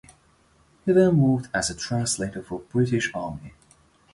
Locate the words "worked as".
1.19-1.69